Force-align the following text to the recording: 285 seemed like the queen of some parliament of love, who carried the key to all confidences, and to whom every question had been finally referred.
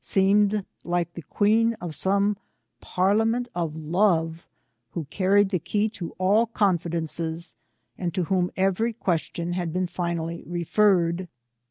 285 0.03 0.09
seemed 0.55 0.65
like 0.83 1.13
the 1.13 1.21
queen 1.21 1.75
of 1.75 1.93
some 1.93 2.35
parliament 2.79 3.47
of 3.53 3.75
love, 3.75 4.47
who 4.93 5.05
carried 5.11 5.49
the 5.49 5.59
key 5.59 5.87
to 5.87 6.09
all 6.17 6.47
confidences, 6.47 7.53
and 7.99 8.11
to 8.11 8.23
whom 8.23 8.49
every 8.57 8.93
question 8.93 9.53
had 9.53 9.71
been 9.71 9.85
finally 9.85 10.43
referred. 10.47 11.27